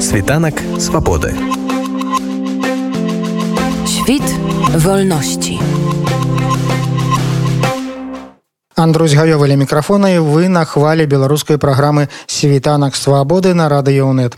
Світанак 0.00 0.54
свабоды. 0.78 1.34
Świt 3.86 4.26
wolności. 4.76 5.58
Андрусь 8.76 9.14
гаёвы 9.14 9.46
ля 9.46 9.54
мікрафона 9.54 10.10
і 10.10 10.18
вы 10.18 10.48
на 10.50 10.64
хвалі 10.66 11.06
беларускай 11.06 11.62
праграмы 11.62 12.08
світанак 12.26 12.98
свабоды 12.98 13.54
на 13.54 13.68
радыёнет. 13.70 14.34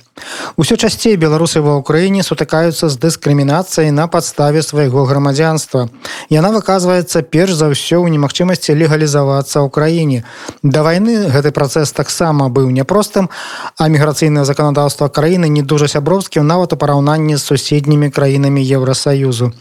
Усё 0.61 0.77
часцей 0.77 1.17
беларусы 1.17 1.65
ва 1.65 1.81
ўкраіне 1.81 2.21
сутыкаюцца 2.21 2.93
з 2.93 3.01
дыскрымінацыяй 3.01 3.91
на 3.97 4.07
падставе 4.13 4.61
свайго 4.61 5.09
грамадзянства. 5.09 5.89
Яна 6.32 6.48
выказваецца 6.56 7.28
перш 7.28 7.60
за 7.60 7.68
ўсё 7.68 8.00
ў 8.00 8.08
немагчымасці 8.08 8.72
легалізавацца 8.80 9.60
ў 9.60 9.68
краіне. 9.68 10.24
Да 10.64 10.80
вайны 10.80 11.28
гэты 11.28 11.52
працэс 11.52 11.92
таксама 11.92 12.48
быў 12.48 12.72
няпростым, 12.72 13.28
а 13.76 13.92
міграцыйнае 13.92 14.48
заканадаўства 14.48 15.12
краіны 15.12 15.52
не 15.52 15.60
дужа 15.60 15.92
сяброўскім 15.92 16.48
нават 16.48 16.72
у 16.72 16.80
параўнанні 16.80 17.36
з 17.36 17.44
суседнімі 17.44 18.08
краінамі 18.16 18.64
Еўросаюзу. 18.64 19.52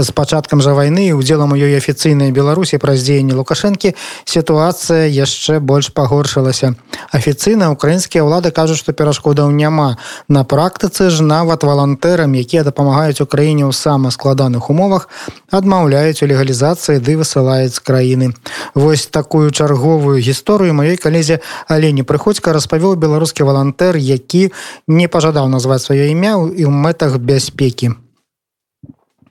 З 0.00 0.08
пачаткам 0.16 0.64
жа 0.64 0.72
вайны 0.72 1.12
і 1.12 1.20
удзелам 1.20 1.52
у 1.52 1.60
ёй 1.60 1.76
афіцыйнай 1.76 2.32
Беларусі 2.32 2.80
праз 2.80 3.04
дзеянні 3.04 3.36
лукашэнкі 3.36 3.92
сітуацыя 4.24 5.04
яшчэ 5.04 5.60
больш 5.60 5.92
пагоршылася. 5.92 6.72
Афіцыйна 7.12 7.68
украінскія 7.68 8.24
ўлады 8.24 8.48
кажуць, 8.48 8.80
што 8.80 8.96
перашкодаў 8.96 9.52
няма. 9.52 10.00
На 10.32 10.48
практыцы 10.48 11.12
ж 11.12 11.20
нават 11.20 11.68
валантэрам, 11.68 12.32
якія 12.32 12.64
дапамагаюць 12.64 13.20
у 13.20 13.28
краіне 13.28 13.68
ў 13.68 13.76
сама 13.76 14.08
складаных 14.08 14.72
умовах, 14.72 15.12
адмаўляюць 15.52 16.13
у 16.13 16.25
легалізацыі 16.29 17.01
ды 17.01 17.17
высылаюць 17.17 17.73
з 17.75 17.81
краіны. 17.81 18.27
Вось 18.75 19.07
такую 19.07 19.51
чарговую 19.51 20.21
гісторыю 20.21 20.77
маёй 20.77 20.97
калезе 20.97 21.41
Алені 21.67 22.05
прыходзька 22.05 22.53
распавёў 22.53 22.95
беларускі 22.95 23.43
валантэр, 23.43 23.97
які 23.97 24.53
не 24.87 25.07
пажадаў 25.07 25.49
назваць 25.49 25.83
сваё 25.83 26.07
імя 26.13 26.37
і 26.53 26.63
ў 26.65 26.71
мэтах 26.71 27.17
бяспекі. 27.17 27.97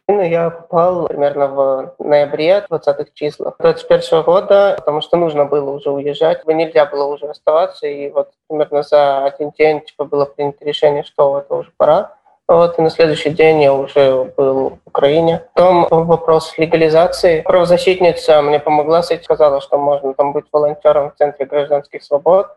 Я 0.08 0.48
попал 0.48 1.06
примерно 1.06 1.46
в 1.48 1.94
ноябре 1.98 2.64
20-х 2.70 3.10
числах 3.12 3.56
21 3.58 4.22
года, 4.22 4.74
потому 4.78 5.02
что 5.02 5.18
нужно 5.18 5.44
было 5.44 5.70
уже 5.70 5.90
уезжать. 5.90 6.46
Нельзя 6.46 6.86
было 6.86 7.04
уже 7.04 7.26
оставаться. 7.26 7.86
И 7.86 8.08
вот 8.10 8.30
примерно 8.48 8.82
за 8.82 9.26
один 9.26 9.50
день 9.50 9.82
типа, 9.82 10.04
было 10.04 10.24
принято 10.24 10.64
решение, 10.64 11.02
что 11.02 11.38
это 11.38 11.54
уже 11.54 11.70
пора. 11.76 12.16
Вот, 12.47 12.77
и 12.77 12.81
на 12.81 12.89
следующий 12.89 13.29
день 13.29 13.63
я 13.63 13.73
уже 13.73 14.25
был 14.35 14.69
в 14.69 14.87
Украине. 14.87 15.43
Потом 15.53 15.87
вопрос 15.89 16.57
легализации. 16.57 17.41
Правозащитница 17.41 18.41
мне 18.41 18.59
помогла 18.59 19.01
с 19.01 19.11
этим, 19.11 19.23
сказала, 19.23 19.61
что 19.61 19.77
можно 19.77 20.13
там 20.13 20.33
быть 20.33 20.45
волонтером 20.51 21.11
в 21.11 21.15
Центре 21.15 21.45
гражданских 21.45 22.03
свобод. 22.03 22.47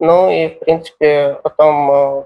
Ну 0.00 0.30
и, 0.30 0.48
в 0.48 0.58
принципе, 0.60 1.38
потом 1.42 1.90
э, 1.90 2.24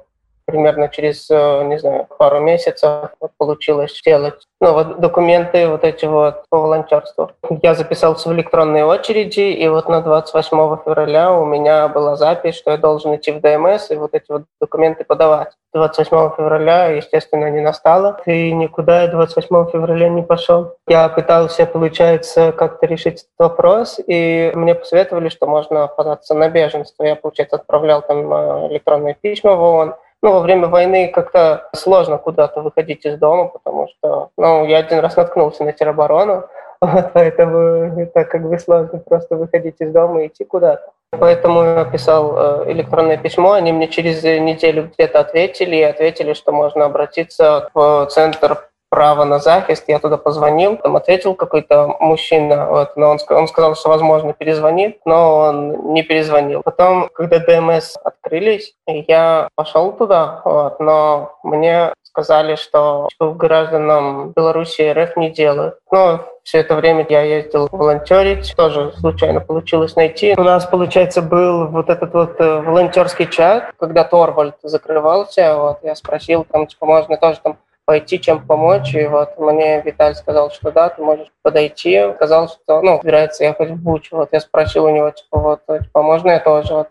примерно 0.48 0.88
через, 0.88 1.28
э, 1.30 1.62
не 1.64 1.78
знаю, 1.78 2.06
пару 2.18 2.40
месяцев 2.40 3.10
вот 3.20 3.32
получилось 3.36 3.98
сделать 3.98 4.46
ну, 4.60 4.72
вот 4.72 4.98
документы 4.98 5.68
вот 5.68 5.84
эти 5.84 6.06
вот 6.06 6.44
по 6.48 6.58
волонтерству. 6.58 7.30
Я 7.62 7.74
записался 7.74 8.30
в 8.30 8.32
электронные 8.32 8.86
очереди, 8.86 9.40
и 9.40 9.68
вот 9.68 9.88
на 9.90 10.00
28 10.00 10.84
февраля 10.84 11.32
у 11.32 11.44
меня 11.44 11.86
была 11.88 12.16
запись, 12.16 12.56
что 12.56 12.70
я 12.70 12.78
должен 12.78 13.14
идти 13.14 13.30
в 13.30 13.40
ДМС 13.40 13.90
и 13.90 13.96
вот 13.96 14.14
эти 14.14 14.24
вот 14.30 14.44
документы 14.58 15.04
подавать. 15.04 15.52
28 15.74 16.36
февраля, 16.36 16.86
естественно, 16.86 17.50
не 17.50 17.60
настало, 17.60 18.20
и 18.24 18.52
никуда 18.52 19.02
я 19.02 19.08
28 19.08 19.70
февраля 19.70 20.08
не 20.08 20.22
пошел. 20.22 20.76
Я 20.88 21.10
пытался, 21.10 21.66
получается, 21.66 22.52
как-то 22.52 22.86
решить 22.86 23.14
этот 23.16 23.28
вопрос, 23.38 24.00
и 24.06 24.50
мне 24.54 24.74
посоветовали, 24.74 25.28
что 25.28 25.46
можно 25.46 25.86
податься 25.88 26.34
на 26.34 26.48
беженство. 26.48 27.04
Я, 27.04 27.16
получается, 27.16 27.56
отправлял 27.56 28.00
там 28.00 28.32
э, 28.32 28.68
электронные 28.72 29.14
письма 29.14 29.56
в 29.56 29.62
ООН, 29.62 29.94
ну, 30.22 30.32
во 30.32 30.40
время 30.40 30.68
войны 30.68 31.08
как-то 31.08 31.68
сложно 31.74 32.18
куда-то 32.18 32.60
выходить 32.60 33.06
из 33.06 33.18
дома, 33.18 33.46
потому 33.46 33.88
что, 33.88 34.30
ну, 34.36 34.66
я 34.66 34.78
один 34.78 34.98
раз 35.00 35.16
наткнулся 35.16 35.64
на 35.64 35.72
тероборону, 35.72 36.44
вот, 36.80 37.12
поэтому 37.12 37.58
это 38.00 38.24
как 38.24 38.48
бы 38.48 38.58
сложно 38.58 38.98
просто 38.98 39.36
выходить 39.36 39.76
из 39.80 39.92
дома 39.92 40.22
и 40.22 40.26
идти 40.28 40.44
куда-то. 40.44 40.92
Поэтому 41.10 41.62
я 41.62 41.84
писал 41.86 42.34
э, 42.36 42.72
электронное 42.72 43.16
письмо, 43.16 43.52
они 43.52 43.72
мне 43.72 43.88
через 43.88 44.22
неделю 44.22 44.90
где-то 44.92 45.20
ответили, 45.20 45.76
и 45.76 45.82
ответили, 45.82 46.34
что 46.34 46.52
можно 46.52 46.84
обратиться 46.84 47.70
в 47.72 48.06
центр 48.10 48.67
право 48.88 49.24
на 49.24 49.38
захист. 49.38 49.84
Я 49.88 49.98
туда 49.98 50.16
позвонил, 50.16 50.76
там 50.76 50.96
ответил 50.96 51.34
какой-то 51.34 51.96
мужчина, 52.00 52.68
вот, 52.68 52.96
но 52.96 53.10
он, 53.10 53.18
он 53.30 53.48
сказал, 53.48 53.74
что, 53.74 53.88
возможно, 53.88 54.32
перезвонит, 54.32 55.00
но 55.04 55.36
он 55.36 55.92
не 55.92 56.02
перезвонил. 56.02 56.62
Потом, 56.62 57.08
когда 57.12 57.38
ДМС 57.38 57.96
открылись, 58.02 58.74
я 58.86 59.48
пошел 59.54 59.92
туда, 59.92 60.42
вот, 60.44 60.80
но 60.80 61.38
мне 61.42 61.92
сказали, 62.02 62.56
что 62.56 63.08
гражданам 63.20 64.32
Беларуси 64.32 64.90
РФ 64.90 65.16
не 65.16 65.30
делают. 65.30 65.76
Но 65.92 66.26
все 66.42 66.58
это 66.58 66.74
время 66.74 67.06
я 67.08 67.22
ездил 67.22 67.68
волонтерить, 67.70 68.54
тоже 68.56 68.92
случайно 68.98 69.40
получилось 69.40 69.94
найти. 69.94 70.34
У 70.36 70.42
нас, 70.42 70.66
получается, 70.66 71.22
был 71.22 71.68
вот 71.68 71.90
этот 71.90 72.12
вот 72.14 72.40
э, 72.40 72.60
волонтерский 72.60 73.26
чат, 73.26 73.72
когда 73.78 74.02
Торвальд 74.02 74.56
закрывался, 74.62 75.56
вот, 75.56 75.78
я 75.82 75.94
спросил, 75.94 76.44
там, 76.50 76.66
типа, 76.66 76.86
можно 76.86 77.16
тоже 77.18 77.38
там 77.42 77.58
пойти, 77.88 78.20
чем 78.20 78.46
помочь. 78.46 78.94
И 78.94 79.06
вот 79.06 79.38
мне 79.38 79.80
Виталий 79.80 80.14
сказал, 80.14 80.50
что 80.50 80.70
да, 80.70 80.90
ты 80.90 81.00
можешь 81.02 81.32
подойти. 81.42 82.12
Сказал, 82.16 82.50
что, 82.50 82.82
ну, 82.82 82.98
собирается 82.98 83.44
ехать 83.44 83.70
в 83.70 83.82
Бучу. 83.82 84.14
Вот 84.14 84.28
я 84.30 84.40
спросил 84.40 84.84
у 84.84 84.90
него, 84.90 85.10
типа, 85.10 85.38
вот, 85.38 85.60
типа, 85.66 86.02
можно 86.02 86.32
я 86.32 86.38
тоже? 86.38 86.74
Вот. 86.74 86.88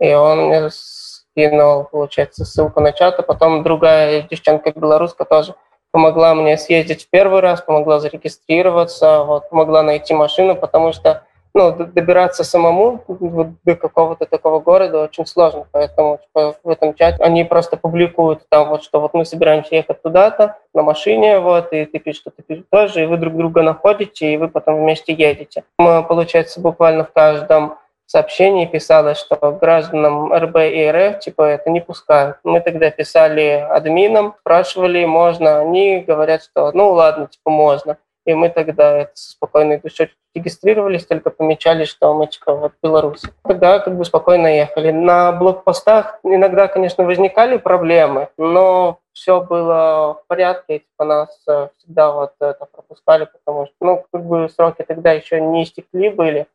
И 0.00 0.12
он 0.12 0.48
мне 0.48 0.68
скинул, 0.70 1.84
получается, 1.84 2.44
ссылку 2.44 2.80
на 2.80 2.90
чат, 2.90 3.20
а 3.20 3.22
потом 3.22 3.62
другая 3.62 4.22
девчонка 4.22 4.72
белоруска 4.72 5.24
тоже 5.24 5.54
помогла 5.92 6.34
мне 6.34 6.58
съездить 6.58 7.04
в 7.04 7.10
первый 7.10 7.40
раз, 7.40 7.60
помогла 7.60 8.00
зарегистрироваться, 8.00 9.22
вот, 9.22 9.48
помогла 9.48 9.84
найти 9.84 10.12
машину, 10.12 10.56
потому 10.56 10.92
что 10.92 11.22
ну, 11.54 11.72
добираться 11.72 12.44
самому 12.44 13.02
вот, 13.06 13.48
до 13.64 13.76
какого-то 13.76 14.26
такого 14.26 14.60
города 14.60 15.02
очень 15.02 15.26
сложно, 15.26 15.66
поэтому 15.70 16.18
типа, 16.18 16.56
в 16.62 16.68
этом 16.68 16.94
чате 16.94 17.22
они 17.22 17.44
просто 17.44 17.76
публикуют 17.76 18.42
там 18.48 18.70
вот, 18.70 18.82
что 18.82 19.00
вот 19.00 19.14
мы 19.14 19.24
собираемся 19.24 19.74
ехать 19.74 20.02
туда-то 20.02 20.56
на 20.74 20.82
машине, 20.82 21.40
вот, 21.40 21.72
и 21.72 21.84
ты 21.84 21.98
пишешь, 21.98 22.22
что 22.22 22.30
ты 22.30 22.42
пишешь 22.42 22.64
тоже, 22.70 23.02
и 23.02 23.06
вы 23.06 23.16
друг 23.16 23.36
друга 23.36 23.62
находите, 23.62 24.32
и 24.32 24.36
вы 24.36 24.48
потом 24.48 24.80
вместе 24.80 25.12
едете. 25.12 25.64
Мы, 25.78 26.02
получается, 26.02 26.60
буквально 26.60 27.04
в 27.04 27.12
каждом 27.12 27.76
сообщении 28.12 28.66
писалось, 28.66 29.18
что 29.18 29.36
гражданам 29.52 30.32
РБ 30.32 30.56
и 30.56 30.90
РФ 30.90 31.20
типа 31.20 31.42
это 31.42 31.70
не 31.70 31.80
пускают. 31.80 32.36
Мы 32.44 32.60
тогда 32.60 32.90
писали 32.90 33.66
админам, 33.70 34.34
спрашивали, 34.40 35.04
можно, 35.06 35.60
они 35.60 36.00
говорят, 36.00 36.42
что 36.42 36.72
ну 36.72 36.90
ладно, 36.92 37.28
типа 37.28 37.50
можно. 37.50 37.96
И 38.24 38.34
мы 38.34 38.50
тогда 38.50 38.98
это 38.98 39.12
спокойно 39.14 39.78
душой 39.78 40.10
регистрировались, 40.34 41.06
только 41.06 41.30
помечали, 41.30 41.84
что 41.84 42.14
мы 42.14 42.26
типа, 42.26 42.54
вот 42.54 42.72
Беларусь. 42.82 43.22
Тогда 43.42 43.80
как 43.80 43.96
бы 43.96 44.04
спокойно 44.04 44.46
ехали. 44.46 44.90
На 44.90 45.32
блокпостах 45.32 46.18
иногда, 46.22 46.68
конечно, 46.68 47.04
возникали 47.04 47.56
проблемы, 47.56 48.28
но 48.36 48.98
все 49.12 49.40
было 49.42 50.20
в 50.22 50.26
порядке, 50.26 50.80
типа 50.80 51.04
нас 51.04 51.38
э, 51.46 51.68
всегда 51.76 52.12
вот 52.12 52.32
это 52.40 52.66
пропускали, 52.72 53.26
потому 53.26 53.66
что, 53.66 53.74
ну, 53.80 54.04
как 54.10 54.24
бы 54.24 54.48
сроки 54.48 54.84
тогда 54.86 55.12
еще 55.12 55.40
не 55.40 55.64
истекли 55.64 56.08
были. 56.08 56.46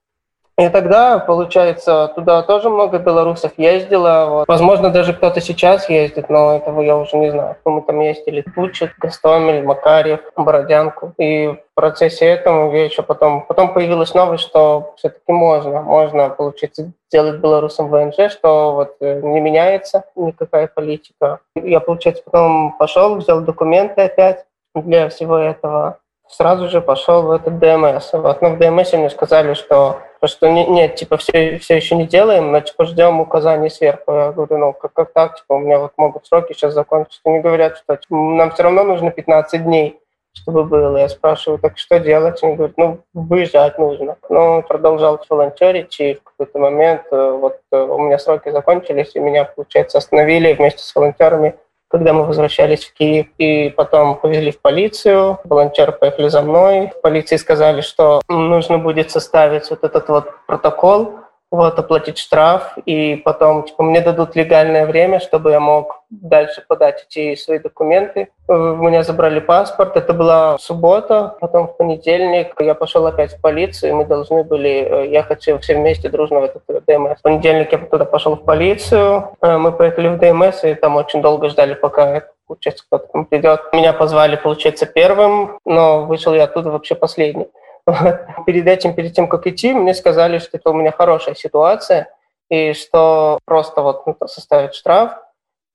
И 0.59 0.69
тогда, 0.69 1.19
получается, 1.19 2.11
туда 2.15 2.41
тоже 2.41 2.71
много 2.71 2.97
белорусов 2.97 3.51
ездило. 3.57 4.25
Вот. 4.27 4.47
Возможно, 4.47 4.89
даже 4.89 5.13
кто-то 5.13 5.39
сейчас 5.39 5.87
ездит, 5.87 6.29
но 6.29 6.55
этого 6.55 6.81
я 6.81 6.97
уже 6.97 7.15
не 7.15 7.29
знаю. 7.29 7.57
Мы 7.63 7.83
там 7.83 7.99
ездили 7.99 8.41
Тучек, 8.41 8.97
Гастомель, 8.97 9.63
Макарьев, 9.63 10.21
Бородянку. 10.35 11.13
И 11.19 11.49
в 11.49 11.59
процессе 11.75 12.25
этого 12.25 12.73
еще 12.75 13.03
потом... 13.03 13.45
Потом 13.45 13.71
появилась 13.71 14.15
новость, 14.15 14.45
что 14.45 14.95
все-таки 14.97 15.31
можно. 15.31 15.83
Можно, 15.83 16.29
получается, 16.29 16.91
сделать 17.11 17.39
белорусам 17.39 17.89
ВНЖ, 17.89 18.31
что 18.31 18.73
вот 18.73 18.95
э, 18.99 19.21
не 19.21 19.39
меняется 19.39 20.05
никакая 20.15 20.65
политика. 20.65 21.39
Я, 21.55 21.81
получается, 21.81 22.23
потом 22.25 22.75
пошел, 22.79 23.15
взял 23.17 23.41
документы 23.41 24.01
опять 24.01 24.43
для 24.73 25.07
всего 25.09 25.37
этого 25.37 25.99
сразу 26.29 26.69
же 26.69 26.81
пошел 26.81 27.23
в 27.23 27.31
этот 27.31 27.59
ДМС. 27.59 28.13
Вот. 28.13 28.41
Но 28.41 28.49
в 28.49 28.57
ДМС 28.57 28.93
мне 28.93 29.09
сказали, 29.09 29.53
что, 29.53 29.99
что 30.25 30.49
не, 30.49 30.65
нет, 30.67 30.95
типа, 30.95 31.17
все, 31.17 31.57
все 31.57 31.75
еще 31.75 31.95
не 31.95 32.07
делаем, 32.07 32.51
но 32.51 32.61
типа 32.61 32.85
ждем 32.85 33.19
указаний 33.19 33.69
сверху. 33.69 34.11
Я 34.11 34.31
говорю, 34.31 34.57
ну 34.57 34.73
как, 34.73 34.93
как 34.93 35.13
так, 35.13 35.35
типа, 35.35 35.53
у 35.53 35.59
меня 35.59 35.79
вот 35.79 35.91
могут 35.97 36.27
сроки 36.27 36.53
сейчас 36.53 36.73
закончиться. 36.73 37.21
Они 37.25 37.39
говорят, 37.39 37.77
что 37.77 37.95
типа, 37.95 38.15
нам 38.15 38.51
все 38.51 38.63
равно 38.63 38.83
нужно 38.83 39.11
15 39.11 39.63
дней 39.63 39.99
чтобы 40.41 40.63
было. 40.65 40.97
Я 40.97 41.09
спрашиваю, 41.09 41.59
так 41.59 41.77
что 41.77 41.99
делать? 41.99 42.41
Он 42.43 42.55
говорит, 42.55 42.77
ну, 42.77 42.99
выезжать 43.13 43.77
нужно. 43.77 44.17
Ну, 44.29 44.61
продолжал 44.61 45.19
волонтерить, 45.29 45.99
и 45.99 46.13
в 46.15 46.23
какой-то 46.23 46.59
момент 46.59 47.01
э, 47.11 47.31
вот 47.31 47.59
э, 47.71 47.77
у 47.77 47.97
меня 47.99 48.19
сроки 48.19 48.49
закончились, 48.49 49.15
и 49.15 49.19
меня, 49.19 49.45
получается, 49.45 49.97
остановили 49.97 50.53
вместе 50.53 50.83
с 50.83 50.95
волонтерами 50.95 51.55
когда 51.89 52.13
мы 52.13 52.25
возвращались 52.25 52.85
в 52.85 52.93
Киев, 52.93 53.27
и 53.37 53.69
потом 53.69 54.17
повезли 54.17 54.51
в 54.51 54.59
полицию, 54.59 55.39
волонтеры 55.43 55.91
поехали 55.91 56.27
за 56.27 56.41
мной. 56.41 56.91
В 56.97 57.01
полиции 57.01 57.37
сказали, 57.37 57.81
что 57.81 58.21
нужно 58.27 58.77
будет 58.77 59.11
составить 59.11 59.69
вот 59.69 59.83
этот 59.83 60.09
вот 60.09 60.29
протокол 60.45 61.19
вот, 61.49 61.79
оплатить 61.79 62.17
штраф, 62.17 62.77
и 62.85 63.15
потом, 63.15 63.63
типа, 63.63 63.83
мне 63.83 64.01
дадут 64.01 64.35
легальное 64.35 64.85
время, 64.85 65.19
чтобы 65.19 65.51
я 65.51 65.59
мог 65.59 66.03
дальше 66.09 66.63
подать 66.67 67.05
эти 67.07 67.35
свои 67.35 67.59
документы. 67.59 68.29
У 68.47 68.53
меня 68.53 69.03
забрали 69.03 69.39
паспорт, 69.39 69.95
это 69.95 70.13
была 70.13 70.57
суббота, 70.57 71.37
потом 71.39 71.67
в 71.67 71.77
понедельник 71.77 72.53
я 72.59 72.75
пошел 72.75 73.05
опять 73.07 73.33
в 73.33 73.41
полицию, 73.41 73.95
мы 73.95 74.05
должны 74.05 74.43
были 74.43 74.69
э, 74.69 75.07
ехать 75.07 75.41
все 75.61 75.75
вместе 75.75 76.09
дружно 76.09 76.39
в 76.39 76.43
этот 76.43 76.63
ДМС. 76.85 77.19
В 77.19 77.21
понедельник 77.21 77.71
я 77.71 77.77
туда 77.77 78.05
пошел 78.05 78.35
в 78.35 78.43
полицию, 78.43 79.31
э, 79.41 79.57
мы 79.57 79.71
поехали 79.71 80.09
в 80.09 80.17
ДМС, 80.17 80.63
и 80.63 80.73
там 80.75 80.95
очень 80.95 81.21
долго 81.21 81.49
ждали, 81.49 81.73
пока 81.73 82.23
получается, 82.47 82.85
кто-то 82.87 83.23
придет. 83.23 83.61
Меня 83.73 83.93
позвали, 83.93 84.35
получается, 84.37 84.85
первым, 84.85 85.59
но 85.65 86.05
вышел 86.05 86.33
я 86.33 86.43
оттуда 86.45 86.71
вообще 86.71 86.95
последний. 86.95 87.47
Перед 88.45 88.67
этим, 88.67 88.93
перед 88.93 89.13
тем, 89.13 89.27
как 89.27 89.47
идти, 89.47 89.73
мне 89.73 89.93
сказали, 89.93 90.39
что 90.39 90.57
это 90.57 90.69
у 90.69 90.73
меня 90.73 90.91
хорошая 90.91 91.35
ситуация, 91.35 92.09
и 92.49 92.73
что 92.73 93.39
просто 93.45 93.81
вот 93.81 94.05
ну, 94.05 94.17
составить 94.27 94.75
штраф, 94.75 95.19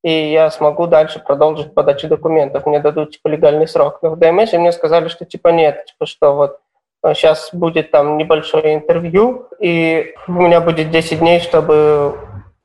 и 0.05 0.31
я 0.33 0.51
смогу 0.51 0.87
дальше 0.87 1.21
продолжить 1.21 1.75
подачу 1.75 2.09
документов. 2.09 2.67
Мне 2.67 2.81
дадут 2.81 3.13
типа 3.13 3.29
легальный 3.29 3.69
срок. 3.69 4.01
Но 4.03 4.11
в 4.11 4.19
ДМС 4.19 4.53
мне 4.53 4.73
сказали, 4.73 5.09
что 5.09 5.25
типа 5.25 5.49
нет, 5.49 5.87
типа 5.87 6.07
что 6.07 6.35
вот 6.35 6.59
сейчас 7.15 7.51
будет 7.53 7.91
там 7.91 8.17
небольшое 8.17 8.75
интервью, 8.75 9.49
и 9.61 10.15
у 10.29 10.33
меня 10.33 10.61
будет 10.61 10.91
10 10.91 11.19
дней, 11.19 11.41
чтобы 11.41 12.19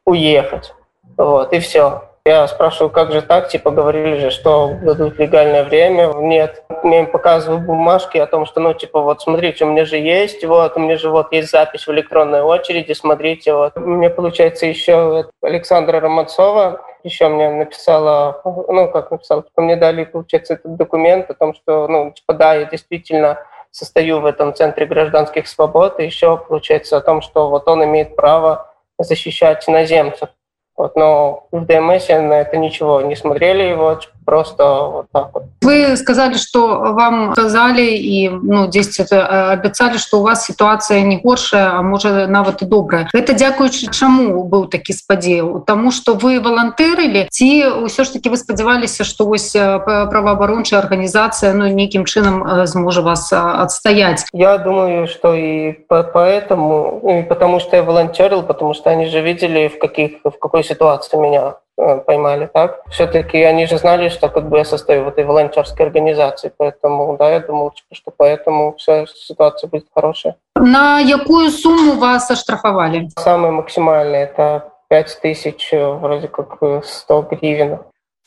уехать. 0.06 0.74
Вот, 1.16 1.54
и 1.54 1.60
все. 1.60 2.04
Я 2.28 2.46
спрашиваю, 2.50 2.90
как 2.90 3.14
же 3.14 3.22
так? 3.22 3.48
Типа 3.48 3.72
говорили 3.72 4.18
же, 4.18 4.32
что 4.32 4.74
дадут 4.82 5.18
легальное 5.18 5.64
время. 5.64 6.12
Нет. 6.14 6.62
Мне 6.84 7.06
показывают 7.06 7.64
бумажки 7.64 8.18
о 8.18 8.28
том, 8.28 8.46
что, 8.46 8.60
ну, 8.60 8.74
типа, 8.74 9.00
вот 9.00 9.22
смотрите, 9.22 9.64
у 9.64 9.70
меня 9.70 9.86
же 9.86 9.96
есть, 9.96 10.44
вот, 10.44 10.76
у 10.76 10.80
меня 10.82 10.98
же 10.98 11.10
вот 11.10 11.32
есть 11.32 11.52
запись 11.52 11.88
в 11.88 11.92
электронной 11.94 12.42
очереди, 12.42 12.92
смотрите, 12.92 13.54
вот. 13.54 13.78
Мне, 13.78 14.10
получается, 14.10 14.66
еще 14.66 15.30
Александра 15.42 16.02
Романцова 16.02 16.82
еще 17.04 17.30
мне 17.30 17.50
написала, 17.50 18.42
ну, 18.44 18.92
как 18.92 19.10
написала, 19.10 19.44
типа, 19.44 19.62
мне 19.62 19.78
дали, 19.78 20.04
получается, 20.04 20.56
этот 20.56 20.76
документ 20.76 21.30
о 21.30 21.34
том, 21.34 21.54
что, 21.54 21.88
ну, 21.88 22.12
типа, 22.12 22.34
да, 22.34 22.56
я 22.56 22.66
действительно 22.66 23.38
состою 23.72 24.20
в 24.20 24.26
этом 24.26 24.54
центре 24.54 24.86
гражданских 24.86 25.48
свобод, 25.48 26.02
и 26.02 26.04
еще, 26.04 26.36
получается, 26.36 26.98
о 26.98 27.02
том, 27.02 27.22
что 27.22 27.50
вот 27.50 27.70
он 27.70 27.86
имеет 27.86 28.18
право 28.18 28.74
защищать 29.00 29.68
иноземцев. 29.70 30.30
Вот, 30.78 30.96
но 30.96 31.48
в 31.52 31.66
ДМС 31.66 32.08
на 32.10 32.42
это 32.42 32.58
ничего 32.58 33.02
не 33.02 33.16
смотрели, 33.16 33.74
вот 33.74 34.12
просто 34.27 34.65
вот 34.65 35.07
так 35.13 35.31
вот. 35.35 35.45
Вы 35.63 35.97
сказали, 35.97 36.35
что 36.35 36.93
вам 36.93 37.33
сказали 37.33 37.83
и 37.83 38.29
ну, 38.29 38.69
10 38.69 39.01
это 39.01 39.51
обяцалі, 39.53 39.99
што 39.99 40.21
у 40.21 40.23
вас 40.23 40.45
сітуацыя 40.45 41.03
не 41.03 41.21
горшая, 41.23 41.79
а 41.79 41.83
можа 41.83 42.27
нават 42.27 42.63
і 42.63 42.67
добрая. 42.67 43.09
Гэта 43.15 43.35
дзякуючы 43.35 43.91
чаму 43.91 44.45
быў 44.45 44.69
такі 44.69 44.93
спадзеў, 44.93 45.65
Таму 45.67 45.91
што 45.91 46.15
вы 46.15 46.41
валантэрылі 46.41 47.29
ці 47.31 47.83
ўсё 47.87 48.05
ж 48.05 48.13
таки 48.13 48.29
вы 48.29 48.37
спадзяваліся, 48.37 49.05
што 49.05 49.27
вось 49.27 49.53
праваабарончая 49.53 50.81
арганізацыя 50.81 51.53
ну, 51.55 51.67
нейкім 51.69 52.05
чынам 52.05 52.67
зможа 52.67 53.03
вас 53.03 53.33
отстаять. 53.33 54.27
Я 54.33 54.59
думаю, 54.59 55.07
что 55.07 55.35
и 55.35 55.73
поэтому, 55.89 57.01
и 57.05 57.23
потому 57.23 57.61
что 57.61 57.77
я 57.77 57.83
волонтерил, 57.83 58.43
потому 58.43 58.75
что 58.75 58.91
они 58.91 59.07
же 59.07 59.21
видели, 59.21 59.69
в, 59.69 59.79
каких, 59.79 60.13
в 60.25 60.39
какой 60.39 60.65
ситуации 60.65 61.17
меня 61.17 61.55
э, 61.66 61.66
поймали, 61.78 62.50
так? 62.52 62.82
Все-таки 62.90 63.38
они 63.44 63.68
же 63.68 63.78
знали, 63.78 64.10
что 64.10 64.30
как 64.30 64.50
бы 64.50 64.58
я 64.58 64.66
состою 64.66 65.04
в 65.04 65.08
этой 65.10 65.24
волонтерской 65.24 65.86
организации, 65.86 66.52
поэтому, 66.56 67.16
да, 67.18 67.32
я 67.32 67.40
думал, 67.40 67.72
типа, 67.72 67.94
что 67.94 68.12
поэтому 68.16 68.76
вся 68.78 69.06
ситуация 69.06 69.70
будет 69.70 69.86
хорошая. 69.94 70.36
На 70.56 71.00
какую 71.08 71.52
сумму 71.52 71.94
вас 71.94 72.30
оштрафовали? 72.32 73.10
Самое 73.18 73.52
максимальное, 73.52 74.24
это 74.24 74.72
5 74.90 75.20
тысяч, 75.22 75.70
э, 75.72 75.88
вроде 75.88 76.28
как 76.28 76.58
100 76.84 77.28
э, 77.32 77.36
гривен. 77.36 77.80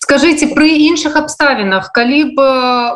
скажите 0.09 0.47
пры 0.53 0.68
іншых 0.86 1.15
абставінах 1.18 1.89
калі 1.95 2.19
б 2.38 2.44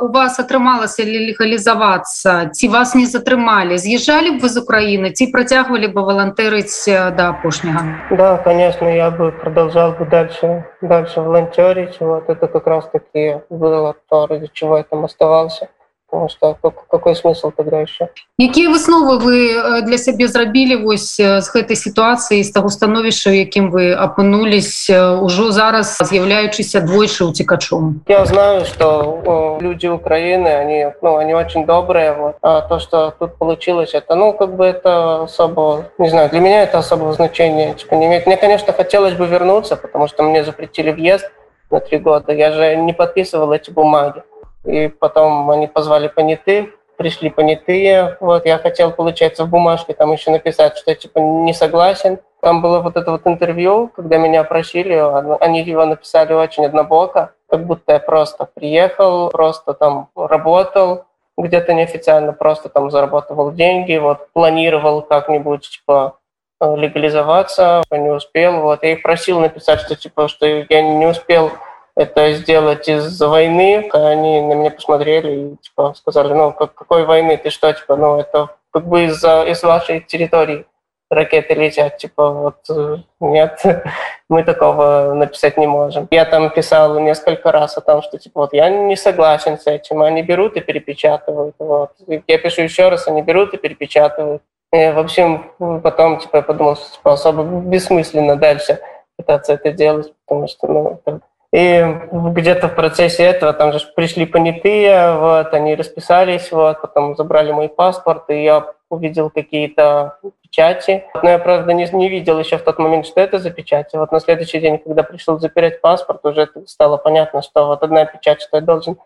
у 0.06 0.10
вас 0.14 0.38
атрымалася 0.44 1.06
легалізавацца 1.10 2.54
ці 2.54 2.70
вас 2.76 2.94
не 3.00 3.06
затрымалі 3.10 3.80
з'язджалі 3.82 4.38
б 4.38 4.46
вы 4.46 4.50
з 4.54 4.62
Украіны 4.62 5.10
ці 5.18 5.28
працягвалі 5.34 5.90
бы 5.96 6.06
валантэрыць 6.06 6.86
да 7.18 7.34
апошняга 7.34 8.14
да 8.14 8.38
конечно 8.46 8.86
я 8.86 9.10
бы 9.10 9.32
продолжал 9.32 9.98
бы 9.98 10.06
дальше 10.06 10.64
дальше 10.82 11.26
волонтерить 11.26 11.98
вот 12.00 12.30
это 12.30 12.48
как 12.48 12.68
раз 12.68 12.86
таки 12.94 13.42
было 13.50 13.96
то 14.10 14.28
ради 14.28 14.50
чего 14.54 14.78
я 14.78 14.84
там 14.84 15.06
оставался 15.06 15.70
потому 16.14 16.30
что 16.30 16.58
какой 16.90 17.16
смысл 17.16 17.52
тогда 17.56 17.82
еще 17.82 18.10
якія 18.38 18.70
высновы 18.70 19.20
вы 19.20 19.54
э, 19.54 19.82
для 19.82 19.98
сябе 19.98 20.28
зрабілі 20.28 20.76
вось 20.76 21.18
з 21.18 21.22
э, 21.22 21.54
гэтай 21.54 21.76
сітуацыі 21.76 22.44
з 22.44 22.52
таго 22.52 22.70
становішча 22.70 23.30
якім 23.30 23.70
вы 23.70 23.94
апынулись 23.94 24.90
ўжо 25.22 25.50
э, 25.50 25.52
зараз 25.52 26.02
з'яўляючыся 26.02 26.82
двойчы 26.82 27.26
уцікачом 27.26 28.02
я 28.08 28.26
знаю 28.26 28.66
что 28.66 29.58
люди 29.62 29.88
украины 29.88 30.50
они 30.50 30.88
ну 31.02 31.18
они 31.18 31.34
очень 31.34 31.66
добрые 31.66 32.14
вот 32.14 32.36
а 32.42 32.62
то 32.62 32.80
что 32.80 33.14
тут 33.20 33.38
получилось 33.38 33.94
это 33.94 34.16
ну 34.16 34.34
как 34.34 34.56
бы 34.56 34.66
это 34.66 35.24
особо 35.24 35.86
не 35.98 36.10
знаю 36.10 36.30
для 36.30 36.40
меня 36.40 36.64
это 36.64 36.80
особого 36.80 37.14
значения 37.14 37.74
типа, 37.74 37.96
не 37.96 38.08
имеет 38.08 38.26
мне 38.26 38.38
конечно 38.38 38.74
хотелось 38.74 39.14
бы 39.14 39.28
вернуться 39.28 39.76
потому 39.76 40.08
что 40.08 40.24
мне 40.24 40.44
запретили 40.44 40.92
въезд 40.92 41.30
на 41.70 41.80
три 41.80 42.00
года 42.00 42.34
я 42.34 42.52
же 42.52 42.76
не 42.76 42.94
подписывал 42.94 43.52
эти 43.52 43.70
бумаги 43.70 44.24
и 44.65 44.89
потом 44.89 45.51
они 45.51 45.67
позвали 45.67 46.09
понятых, 46.09 46.71
пришли 46.97 47.31
понятые, 47.31 48.17
вот, 48.21 48.47
я 48.47 48.59
хотел, 48.59 48.93
получается, 48.93 49.45
в 49.45 49.51
бумажке 49.51 49.95
там 49.95 50.13
еще 50.13 50.31
написать, 50.31 50.77
что, 50.77 50.95
типа, 50.95 51.19
не 51.19 51.53
согласен. 51.53 52.19
Там 52.41 52.63
было 52.63 52.81
вот 52.81 52.97
это 52.97 53.11
вот 53.11 53.23
интервью, 53.27 53.91
когда 53.97 54.19
меня 54.19 54.43
опросили, 54.43 54.95
они 55.41 55.63
его 55.63 55.85
написали 55.87 56.35
очень 56.35 56.67
однобоко, 56.67 57.33
как 57.49 57.65
будто 57.67 57.95
я 57.95 57.99
просто 57.99 58.47
приехал, 58.53 59.31
просто 59.31 59.73
там 59.75 60.09
работал, 60.15 61.05
где-то 61.37 61.73
неофициально 61.73 62.33
просто 62.33 62.69
там 62.69 62.91
зарабатывал 62.91 63.51
деньги, 63.51 63.97
вот, 63.97 64.29
планировал 64.33 65.03
как-нибудь, 65.03 65.69
типа, 65.69 66.19
легализоваться, 66.61 67.83
не 67.91 68.11
успел, 68.11 68.61
вот, 68.61 68.83
я 68.83 68.93
их 68.93 69.03
просил 69.03 69.41
написать, 69.41 69.81
что, 69.81 69.97
типа, 69.97 70.29
что 70.29 70.47
я 70.47 70.83
не 70.83 71.07
успел 71.07 71.51
это 71.97 72.33
сделать 72.33 72.89
из-за 72.89 73.29
войны. 73.29 73.89
Они 73.93 74.41
на 74.41 74.55
меня 74.55 74.71
посмотрели 74.71 75.33
и 75.33 75.57
типа, 75.57 75.95
сказали, 75.97 76.33
ну, 76.33 76.53
как, 76.53 76.75
какой 76.75 77.05
войны, 77.05 77.37
ты 77.37 77.51
что, 77.51 77.73
типа, 77.73 77.97
ну, 77.97 78.19
это 78.19 78.49
как 78.71 78.87
бы 78.87 79.05
из-за 79.05 79.45
из 79.45 79.63
вашей 79.63 80.01
территории 80.01 80.67
ракеты 81.11 81.55
летят, 81.55 81.99
типа, 81.99 82.31
вот, 82.31 82.57
э, 82.69 82.97
нет, 83.21 83.63
мы 84.29 84.43
такого 84.43 85.15
написать 85.15 85.57
не 85.57 85.67
можем. 85.67 86.09
Я 86.11 86.25
там 86.25 86.51
писал 86.51 86.99
несколько 86.99 87.53
раз 87.53 87.77
о 87.79 87.81
том, 87.81 88.03
что, 88.03 88.19
типа, 88.19 88.43
вот, 88.43 88.53
я 88.53 88.69
не 88.69 88.97
согласен 88.97 89.59
с 89.59 89.67
этим, 89.67 90.03
они 90.03 90.23
берут 90.23 90.57
и 90.57 90.61
перепечатывают, 90.61 91.55
вот. 91.59 91.93
Я 92.27 92.39
пишу 92.39 92.63
еще 92.63 92.89
раз, 92.89 93.07
они 93.07 93.23
берут 93.23 93.55
и 93.55 93.59
перепечатывают. 93.59 94.43
И, 94.73 94.91
в 94.91 94.99
общем, 94.99 95.53
потом, 95.83 96.19
типа, 96.19 96.37
я 96.39 96.43
подумал, 96.43 96.77
что, 96.77 96.97
типа, 96.97 97.13
особо 97.13 97.45
бессмысленно 97.45 98.37
дальше 98.37 98.81
пытаться 99.17 99.53
это 99.53 99.71
делать, 99.71 100.13
потому 100.27 100.49
что, 100.49 100.67
ну, 100.67 101.01
это 101.05 101.21
и 101.55 101.87
где-то 102.11 102.67
в 102.67 102.75
процессе 102.75 103.23
этого 103.23 103.53
там 103.53 103.73
же 103.73 103.79
пришли 103.95 104.27
понятые, 104.27 105.17
вот, 105.17 105.55
они 105.55 105.77
расписались, 105.77 106.51
вот, 106.51 106.81
потом 106.81 107.15
забрали 107.15 107.53
мой 107.53 107.69
паспорт, 107.69 108.29
и 108.31 108.43
я 108.43 108.73
увидел 108.91 109.31
какие-то 109.31 110.19
печати. 110.43 111.05
Но 111.23 111.31
я, 111.31 111.39
правда, 111.39 111.73
не, 111.73 111.89
не 111.93 112.09
видел 112.09 112.41
еще 112.41 112.59
в 112.59 112.63
тот 112.63 112.81
момент, 112.81 113.07
что 113.07 113.21
это 113.21 113.39
за 113.39 113.51
печати. 113.51 113.95
Вот 113.95 114.11
на 114.11 114.19
следующий 114.19 114.59
день, 114.59 114.79
когда 114.79 115.05
пришел 115.05 115.39
запирать 115.39 115.81
паспорт, 115.81 116.27
уже 116.27 116.49
стало 116.67 116.97
понятно, 116.97 117.41
что 117.41 117.69
вот 117.69 117.85
одна 117.85 118.05
печать, 118.05 118.43
что 118.43 118.57
я 118.57 118.61
должен 118.61 118.97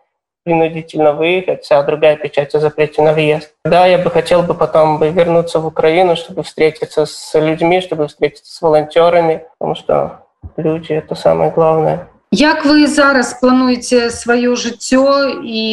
принудительно 0.43 1.13
выехать, 1.13 1.71
а 1.71 1.83
другая 1.83 2.15
печать 2.15 2.55
о 2.55 2.59
запрете 2.59 3.03
на 3.03 3.13
въезд. 3.13 3.53
Да, 3.63 3.85
я 3.85 3.99
бы 3.99 4.09
хотел 4.09 4.41
бы 4.41 4.55
потом 4.55 4.97
бы 4.97 5.09
вернуться 5.09 5.59
в 5.59 5.67
Украину, 5.67 6.15
чтобы 6.15 6.41
встретиться 6.41 7.05
с 7.05 7.39
людьми, 7.39 7.79
чтобы 7.79 8.07
встретиться 8.07 8.51
с 8.51 8.59
волонтерами, 8.59 9.45
потому 9.59 9.75
что 9.75 10.21
люди— 10.57 10.93
это 10.93 11.13
самое 11.13 11.51
главное. 11.51 12.07
Як 12.31 12.65
вы 12.65 12.85
зараз 12.85 13.33
плануеце 13.41 14.13
сваё 14.13 14.53
жыццё 14.53 15.41
і 15.41 15.63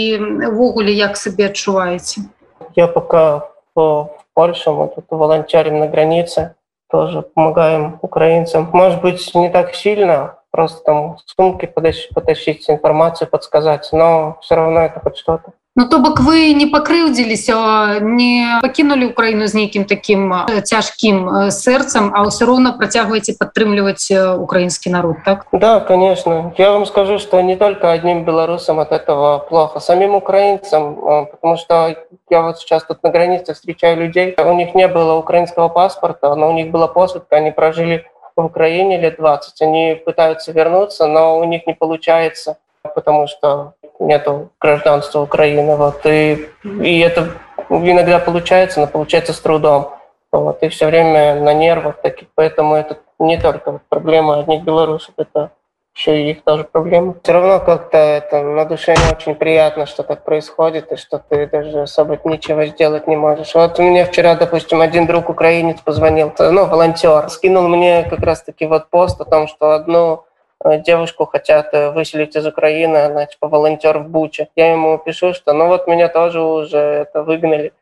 ўвогуле 0.49 0.89
як 0.89 1.21
сабе 1.21 1.53
адчуваеце? 1.53 2.33
Я 2.73 2.89
пока 2.89 3.53
в 3.75 4.09
Польше, 4.33 4.71
мы 4.71 4.89
тут 4.89 5.05
волонтерим 5.11 5.79
на 5.81 5.87
границе, 5.87 6.55
тоже 6.89 7.21
помогаем 7.23 7.99
украинцам. 8.01 8.71
Может 8.73 9.03
быть, 9.03 9.35
не 9.35 9.51
так 9.51 9.75
сильно, 9.75 10.39
просто 10.51 10.83
там 10.85 11.17
сумки 11.27 11.67
потащить, 11.67 12.15
потащить 12.15 12.71
информацию, 12.71 13.29
подсказать, 13.29 13.89
но 13.93 14.39
все 14.41 14.55
равно 14.57 14.81
это 14.81 15.01
хоть 15.01 15.19
что-то. 15.19 15.53
Ну 15.75 15.88
то 15.88 16.00
бок 16.00 16.20
вы 16.20 16.51
не 16.51 16.66
пакрыўдзіліся 16.68 18.04
не 18.04 18.60
пакінулі 18.60 19.16
ўкраіну 19.16 19.48
з 19.48 19.56
нейкім 19.56 19.88
таким 19.88 20.28
цяжкім 20.68 21.48
сэрцам 21.48 22.12
а 22.12 22.28
ўсё 22.28 22.44
роўна 22.44 22.75
працягваеце 22.75 23.40
падтрымліваць 23.40 24.12
украінскі 24.36 24.92
народ 24.92 25.24
так 25.24 25.48
да 25.56 25.80
конечно 25.80 26.51
я 26.60 26.75
вам 26.75 26.86
скажу 26.86 27.20
что 27.24 27.40
не 27.40 27.56
только 27.56 27.88
одним 27.88 28.25
белорусам 28.28 28.84
от 28.84 28.92
этого 28.92 29.40
плохо 29.48 29.80
самим 29.80 30.16
украинцам 30.16 30.96
потому 31.32 31.56
что 31.56 31.96
я 32.30 32.42
вот 32.42 32.60
сейчас 32.60 32.84
тут 32.84 33.01
на 33.04 33.10
границе 33.10 33.54
встречаю 33.54 33.96
людей 33.96 34.36
у 34.36 34.54
них 34.54 34.75
не 34.75 34.90
было 34.90 35.16
украинского 35.16 35.70
паспорта 35.70 36.36
но 36.36 36.50
у 36.50 36.54
них 36.54 36.70
была 36.70 36.88
посадка 36.88 37.38
они 37.38 37.51
прожили 37.51 38.04
в 38.36 38.44
Украине 38.44 39.00
лет 39.00 39.16
20 39.16 39.62
они 39.62 39.96
пытаются 40.06 40.51
вернуться 40.51 41.08
но 41.08 41.40
у 41.40 41.46
них 41.46 41.66
не 41.66 41.74
получается 41.74 42.58
потому 42.84 43.28
что 43.28 43.74
нету 43.99 44.50
гражданства 44.61 45.21
Украины. 45.21 45.76
Вот, 45.76 46.05
и, 46.05 46.49
и 46.65 47.00
это 47.00 47.31
иногда 47.71 48.19
получается, 48.19 48.81
но 48.81 48.87
получается 48.87 49.33
с 49.33 49.41
трудом. 49.41 49.91
Вот, 50.33 50.62
и 50.62 50.69
все 50.69 50.87
время 50.87 51.41
на 51.41 51.55
нервах 51.55 52.00
таких. 52.03 52.29
Поэтому 52.35 52.75
это 52.75 52.99
не 53.19 53.38
только 53.38 53.81
проблема 53.88 54.41
одних 54.41 54.62
белорусов, 54.62 55.15
это 55.17 55.50
еще 55.97 56.21
и 56.21 56.31
их 56.33 56.45
тоже 56.45 56.65
проблема. 56.65 57.15
Все 57.23 57.33
равно 57.33 57.59
как-то 57.59 57.97
это 57.97 58.43
на 58.43 58.67
душе 58.67 58.95
не 58.95 59.12
очень 59.15 59.35
приятно, 59.35 59.87
что 59.87 60.03
так 60.03 60.25
происходит, 60.25 60.93
и 60.93 60.97
что 60.97 61.19
ты 61.19 61.47
даже 61.47 61.83
особо 61.83 62.19
ничего 62.25 62.67
сделать 62.67 63.07
не 63.07 63.17
можешь. 63.17 63.55
Вот 63.55 63.79
мне 63.79 64.05
вчера, 64.05 64.35
допустим, 64.35 64.83
один 64.83 65.07
друг 65.07 65.31
украинец 65.31 65.81
позвонил, 65.81 66.33
ну, 66.38 66.67
волонтер, 66.67 67.31
скинул 67.31 67.67
мне 67.69 68.05
как 68.11 68.21
раз-таки 68.21 68.67
вот 68.67 68.91
пост 68.91 69.19
о 69.23 69.25
том, 69.25 69.49
что 69.49 69.71
одну 69.71 70.25
девушку 70.65 71.27
хотят 71.27 71.73
э, 71.73 71.91
выселить 71.91 72.37
из 72.37 72.47
Украины, 72.47 72.97
она 72.97 73.27
типа 73.27 73.49
волонтер 73.49 73.99
в 73.99 74.09
Буче. 74.09 74.49
Я 74.57 74.73
ему 74.73 74.99
пишу, 74.99 75.35
что 75.35 75.53
ну 75.53 75.69
вот 75.69 75.87
меня 75.87 76.09
тоже 76.09 76.41
уже 76.41 76.79
это 76.79 77.23
выгнали. 77.23 77.73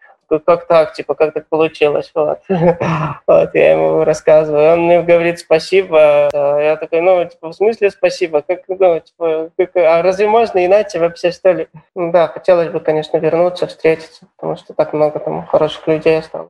Как 0.46 0.66
так, 0.66 0.94
типа, 0.94 1.14
как 1.14 1.34
так 1.34 1.46
получилось? 1.48 2.10
Вот. 2.14 2.40
вот, 2.48 3.54
я 3.54 3.72
ему 3.72 4.04
рассказываю. 4.04 4.72
Он 4.72 4.86
мне 4.86 5.02
говорит 5.02 5.38
спасибо. 5.38 6.28
Я 6.32 6.76
такой, 6.80 7.02
ну, 7.02 7.24
типа, 7.24 7.48
в 7.48 7.52
смысле 7.52 7.90
спасибо? 7.90 8.42
Как, 8.42 8.62
ну, 8.66 9.00
типа, 9.00 9.50
как, 9.56 9.76
а 9.76 10.02
разве 10.02 10.26
можно 10.26 10.64
иначе 10.64 10.98
вообще, 10.98 11.30
что 11.30 11.52
ли? 11.52 11.68
Ну, 11.94 12.10
да, 12.10 12.26
хотелось 12.28 12.70
бы, 12.70 12.80
конечно, 12.80 13.18
вернуться, 13.18 13.66
встретиться, 13.66 14.26
потому 14.36 14.56
что 14.56 14.72
так 14.72 14.92
много 14.92 15.20
там 15.20 15.46
хороших 15.46 15.86
людей 15.86 16.18
осталось. 16.18 16.48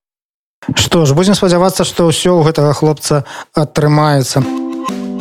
Што 0.75 1.05
ж 1.05 1.13
будзем 1.13 1.37
спадзявацца, 1.37 1.85
што 1.85 2.09
ўсё 2.09 2.41
ў 2.41 2.49
гэтага 2.49 2.73
хлопца 2.73 3.29
атрымаецца. 3.53 4.64